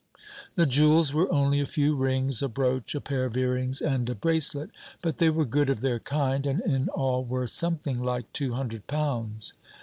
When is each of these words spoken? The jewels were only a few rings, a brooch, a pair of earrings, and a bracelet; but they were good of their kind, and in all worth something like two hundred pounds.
The 0.55 0.65
jewels 0.65 1.13
were 1.13 1.31
only 1.31 1.59
a 1.59 1.67
few 1.67 1.95
rings, 1.95 2.41
a 2.41 2.49
brooch, 2.49 2.95
a 2.95 3.01
pair 3.01 3.23
of 3.25 3.37
earrings, 3.37 3.81
and 3.81 4.09
a 4.09 4.15
bracelet; 4.15 4.71
but 4.99 5.19
they 5.19 5.29
were 5.29 5.45
good 5.45 5.69
of 5.69 5.81
their 5.81 5.99
kind, 5.99 6.47
and 6.47 6.59
in 6.61 6.89
all 6.89 7.23
worth 7.23 7.51
something 7.51 8.01
like 8.01 8.33
two 8.33 8.53
hundred 8.53 8.87
pounds. 8.87 9.53